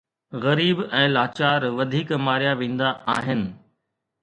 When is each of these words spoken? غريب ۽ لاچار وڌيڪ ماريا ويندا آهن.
غريب 0.45 0.77
۽ 1.01 1.03
لاچار 1.15 1.61
وڌيڪ 1.81 2.09
ماريا 2.29 2.51
ويندا 2.63 2.89
آهن. 3.17 3.41